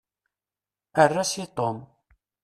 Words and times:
Err-as 1.03 1.33
i 1.43 1.45
Tom. 1.59 1.77